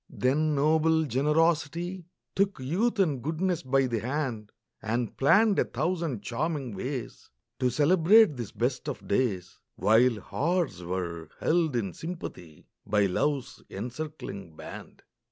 [0.09, 6.73] Then noble generosity Took youth and goodness by the hand, And planned a thousand charming
[6.75, 13.61] ways To celebrate this best of days, While hearts were held in sympathy By love's
[13.69, 15.03] encircling band.